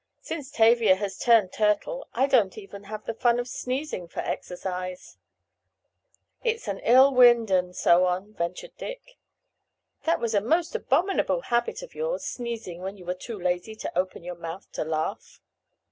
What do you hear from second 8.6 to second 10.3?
Dick. "That